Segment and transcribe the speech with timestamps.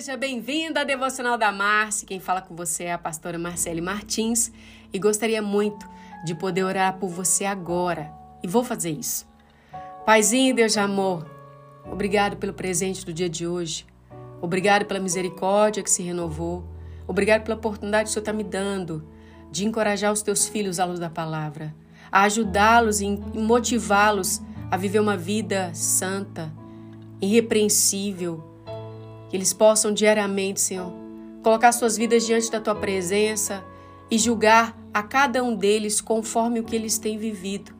[0.00, 2.06] seja bem-vinda à Devocional da Marci.
[2.06, 4.52] Quem fala com você é a pastora Marcele Martins
[4.92, 5.84] e gostaria muito
[6.24, 8.08] de poder orar por você agora.
[8.40, 9.26] E vou fazer isso.
[10.06, 11.28] Paizinho, Deus de amor,
[11.84, 13.84] obrigado pelo presente do dia de hoje.
[14.40, 16.64] Obrigado pela misericórdia que se renovou.
[17.04, 19.04] Obrigado pela oportunidade que o Senhor está me dando
[19.50, 21.74] de encorajar os teus filhos à luz da palavra,
[22.12, 24.40] a ajudá-los e motivá-los
[24.70, 26.52] a viver uma vida santa,
[27.20, 28.47] irrepreensível,
[29.28, 30.92] que eles possam diariamente, Senhor,
[31.42, 33.64] colocar suas vidas diante da tua presença
[34.10, 37.72] e julgar a cada um deles conforme o que eles têm vivido.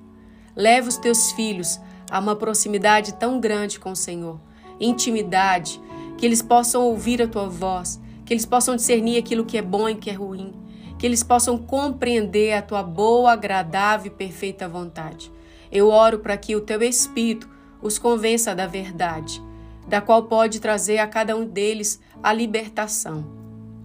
[0.55, 1.81] Leva os teus filhos
[2.11, 4.39] a uma proximidade tão grande com o Senhor,
[4.79, 5.81] intimidade,
[6.17, 9.89] que eles possam ouvir a tua voz, que eles possam discernir aquilo que é bom
[9.89, 10.53] e que é ruim,
[10.99, 15.33] que eles possam compreender a tua boa, agradável e perfeita vontade.
[15.71, 17.49] Eu oro para que o teu Espírito
[17.81, 19.48] os convença da verdade
[19.89, 23.25] da qual pode trazer a cada um deles a libertação,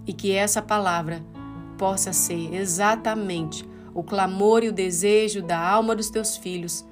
[0.05, 1.23] e que essa palavra
[1.77, 6.85] possa ser exatamente o clamor e o desejo da alma dos teus filhos,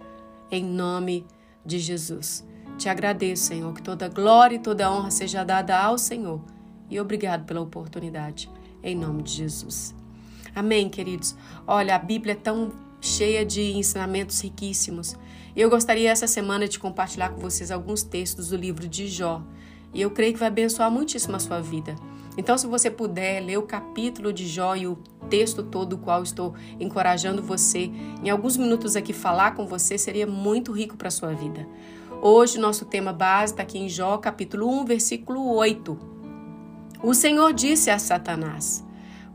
[0.49, 1.25] em nome
[1.65, 2.45] de Jesus.
[2.77, 6.41] Te agradeço, Senhor, que toda glória e toda honra seja dada ao Senhor,
[6.89, 8.49] e obrigado pela oportunidade,
[8.81, 9.93] em nome de Jesus.
[10.55, 11.35] Amém, queridos.
[11.65, 15.17] Olha, a Bíblia é tão cheia de ensinamentos riquíssimos.
[15.53, 19.41] Eu gostaria essa semana de compartilhar com vocês alguns textos do livro de Jó.
[19.93, 21.93] E eu creio que vai abençoar muitíssimo a sua vida.
[22.37, 24.97] Então, se você puder ler o capítulo de Jó e o
[25.29, 27.91] texto todo, o qual estou encorajando você
[28.23, 31.67] em alguns minutos aqui falar com você, seria muito rico para a sua vida.
[32.21, 35.99] Hoje, nosso tema base está aqui em Jó, capítulo 1, versículo 8.
[37.03, 38.85] O Senhor disse a Satanás: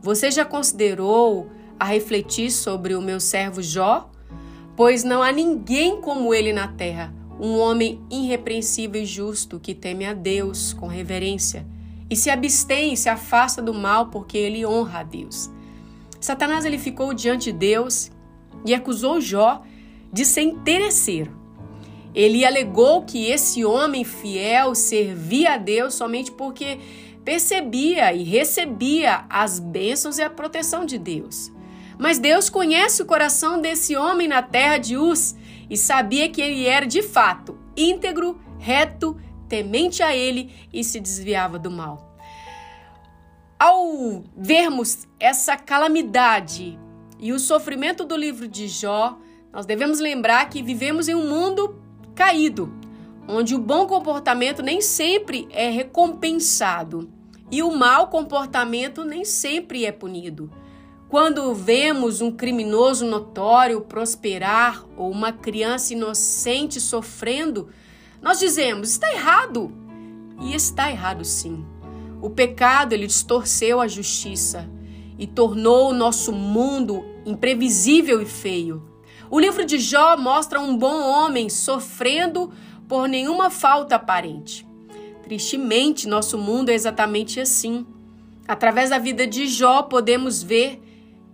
[0.01, 4.09] Você já considerou a refletir sobre o meu servo Jó?
[4.77, 10.05] Pois não há ninguém como ele na terra, um homem irrepreensível e justo que teme
[10.05, 11.65] a Deus com reverência
[12.07, 15.49] e se abstém e se afasta do mal porque ele honra a Deus.
[16.21, 18.11] Satanás ele ficou diante de Deus
[18.63, 19.63] e acusou Jó
[20.13, 21.35] de ser interesseiro.
[22.13, 26.77] Ele alegou que esse homem fiel servia a Deus somente porque
[27.25, 31.51] percebia e recebia as bênçãos e a proteção de Deus.
[31.97, 35.35] Mas Deus conhece o coração desse homem na terra de Uz
[35.69, 39.15] e sabia que ele era de fato íntegro, reto,
[39.47, 42.17] temente a ele e se desviava do mal.
[43.59, 46.77] Ao vermos essa calamidade
[47.19, 49.17] e o sofrimento do livro de Jó,
[49.51, 51.81] nós devemos lembrar que vivemos em um mundo
[52.13, 52.71] caído,
[53.27, 57.09] onde o bom comportamento nem sempre é recompensado
[57.49, 60.51] e o mau comportamento nem sempre é punido.
[61.09, 67.69] Quando vemos um criminoso notório prosperar ou uma criança inocente sofrendo,
[68.21, 69.71] nós dizemos: está errado.
[70.41, 71.65] E está errado sim.
[72.21, 74.69] O pecado ele distorceu a justiça
[75.17, 78.83] e tornou o nosso mundo imprevisível e feio.
[79.31, 82.51] O livro de Jó mostra um bom homem sofrendo
[82.87, 84.67] por nenhuma falta aparente.
[85.23, 87.85] Tristemente, nosso mundo é exatamente assim.
[88.47, 90.81] Através da vida de Jó, podemos ver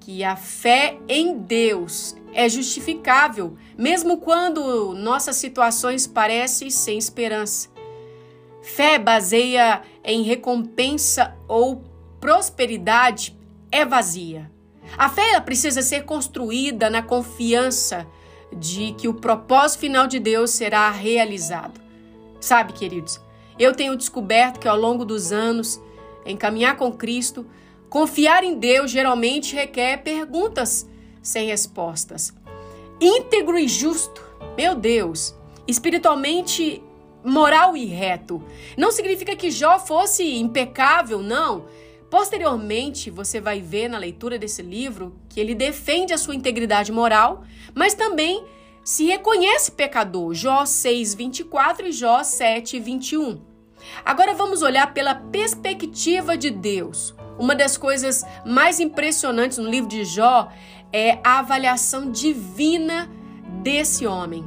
[0.04, 7.70] que a fé em Deus é justificável, mesmo quando nossas situações parecem sem esperança.
[8.62, 11.84] Fé baseia em recompensa ou
[12.20, 13.38] prosperidade
[13.72, 14.52] é vazia.
[14.98, 18.06] A fé precisa ser construída na confiança
[18.52, 21.80] de que o propósito final de Deus será realizado.
[22.42, 23.22] Sabe, queridos,
[23.58, 25.82] eu tenho descoberto que ao longo dos anos,
[26.26, 27.46] em caminhar com Cristo,
[27.94, 30.90] Confiar em Deus geralmente requer perguntas
[31.22, 32.34] sem respostas.
[33.00, 34.20] Íntegro e justo,
[34.58, 35.36] meu Deus,
[35.68, 36.82] espiritualmente
[37.24, 38.44] moral e reto.
[38.76, 41.66] Não significa que Jó fosse impecável, não.
[42.10, 47.44] Posteriormente, você vai ver na leitura desse livro que ele defende a sua integridade moral,
[47.76, 48.44] mas também
[48.84, 50.34] se reconhece pecador.
[50.34, 53.40] Jó 6, 24 e Jó 7, 21.
[54.04, 57.14] Agora vamos olhar pela perspectiva de Deus.
[57.38, 60.52] Uma das coisas mais impressionantes no livro de Jó
[60.92, 63.10] é a avaliação divina
[63.62, 64.46] desse homem.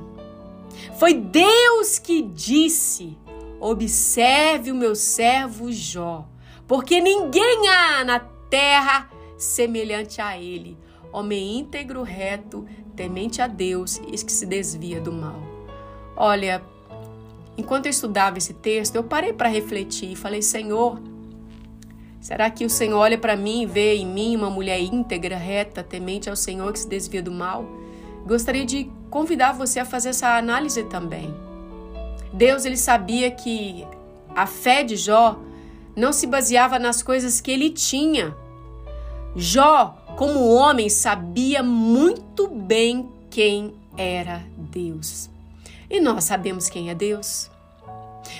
[0.99, 3.19] Foi Deus que disse:
[3.59, 6.27] Observe o meu servo Jó,
[6.67, 10.79] porque ninguém há na terra semelhante a ele,
[11.13, 15.41] homem íntegro, reto, temente a Deus e que se desvia do mal.
[16.17, 16.63] Olha,
[17.59, 21.01] enquanto eu estudava esse texto, eu parei para refletir e falei: Senhor,
[22.27, 25.81] Será que o Senhor olha para mim e vê em mim uma mulher íntegra, reta,
[25.81, 27.65] temente ao Senhor que se desvia do mal?
[28.27, 31.33] Gostaria de convidar você a fazer essa análise também.
[32.33, 33.87] Deus ele sabia que
[34.35, 35.39] a fé de Jó
[35.95, 38.37] não se baseava nas coisas que ele tinha.
[39.37, 45.31] Jó, como homem, sabia muito bem quem era Deus.
[45.89, 47.49] E nós sabemos quem é Deus.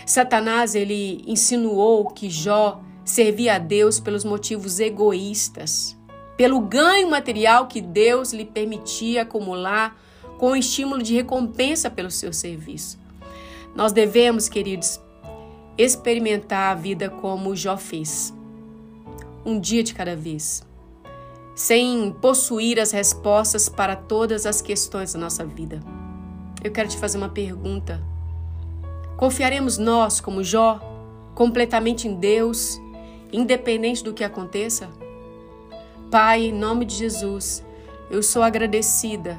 [0.05, 5.97] Satanás ele insinuou que Jó servia a Deus pelos motivos egoístas,
[6.37, 9.97] pelo ganho material que Deus lhe permitia acumular
[10.39, 12.99] com o estímulo de recompensa pelo seu serviço.
[13.75, 15.01] Nós devemos, queridos,
[15.79, 18.35] experimentar a vida como Jó fez,
[19.45, 20.67] um dia de cada vez,
[21.55, 25.81] sem possuir as respostas para todas as questões da nossa vida.
[26.63, 28.03] Eu quero te fazer uma pergunta.
[29.17, 30.81] Confiaremos nós, como Jó,
[31.35, 32.81] completamente em Deus,
[33.33, 34.89] independente do que aconteça?
[36.11, 37.65] Pai, em nome de Jesus,
[38.11, 39.39] eu sou agradecida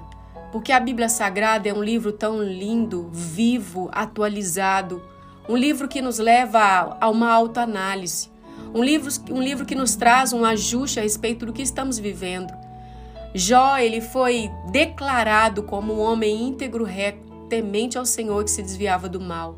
[0.52, 5.02] porque a Bíblia Sagrada é um livro tão lindo, vivo, atualizado,
[5.48, 8.30] um livro que nos leva a uma autoanálise,
[8.74, 12.54] um livro, um livro que nos traz um ajuste a respeito do que estamos vivendo.
[13.34, 17.20] Jó, ele foi declarado como um homem íntegro, reto,
[17.50, 19.58] temente ao Senhor que se desviava do mal.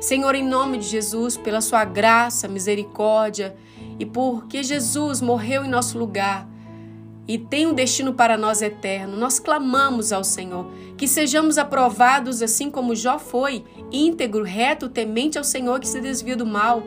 [0.00, 3.56] Senhor, em nome de Jesus, pela sua graça, misericórdia
[3.98, 6.48] e porque Jesus morreu em nosso lugar
[7.28, 10.66] e tem um destino para nós eterno, nós clamamos ao Senhor
[10.96, 16.36] que sejamos aprovados assim como Jó foi, íntegro, reto, temente ao Senhor que se desvia
[16.36, 16.82] do mal.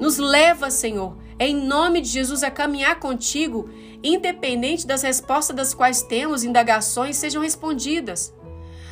[0.00, 3.70] Nos leva, Senhor, em nome de Jesus, a caminhar contigo,
[4.02, 8.34] independente das respostas das quais temos, indagações sejam respondidas.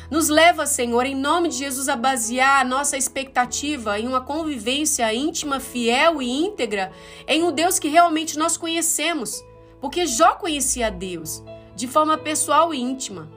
[0.09, 5.13] Nos leva, Senhor, em nome de Jesus, a basear a nossa expectativa em uma convivência
[5.13, 6.93] íntima, fiel e íntegra
[7.27, 9.43] em um Deus que realmente nós conhecemos,
[9.81, 11.43] porque Jó conhecia Deus
[11.75, 13.29] de forma pessoal e íntima.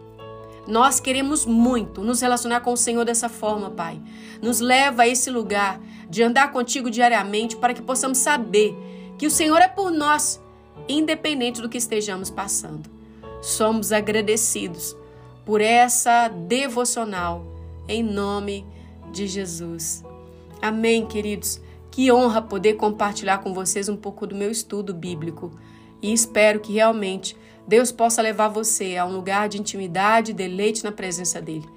[0.67, 4.00] Nós queremos muito nos relacionar com o Senhor dessa forma, Pai.
[4.40, 8.76] Nos leva a esse lugar de andar contigo diariamente para que possamos saber
[9.19, 10.40] que o Senhor é por nós,
[10.88, 12.88] independente do que estejamos passando.
[13.43, 14.96] Somos agradecidos
[15.45, 17.45] por essa devocional,
[17.89, 18.67] em nome
[19.13, 20.05] de Jesus.
[20.61, 21.61] Amém, queridos.
[21.91, 25.51] Que honra poder compartilhar com vocês um pouco do meu estudo bíblico
[26.03, 30.83] e espero que realmente Deus possa levar você a um lugar de intimidade e deleite
[30.83, 31.69] na presença dele.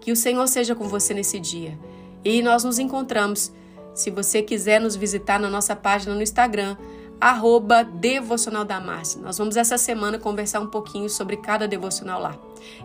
[0.00, 1.78] Que o Senhor seja com você nesse dia.
[2.24, 3.52] E nós nos encontramos.
[3.94, 6.76] Se você quiser nos visitar na nossa página no Instagram,
[7.20, 9.20] arroba Devocional da Márcia.
[9.20, 12.38] Nós vamos essa semana conversar um pouquinho sobre cada devocional lá.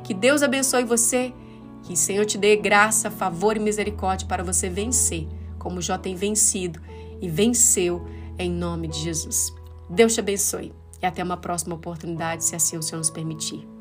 [0.04, 1.34] Que Deus abençoe você,
[1.84, 5.28] que o Senhor te dê graça, favor e misericórdia para você vencer,
[5.58, 6.82] como Jó tem vencido
[7.22, 8.06] e venceu
[8.38, 9.54] em nome de Jesus.
[9.90, 13.75] Deus te abençoe e até uma próxima oportunidade, se assim o Senhor nos permitir.